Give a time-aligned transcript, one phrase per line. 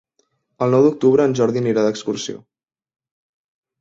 [0.65, 2.43] El nou d'octubre en Jordi anirà d'excursió.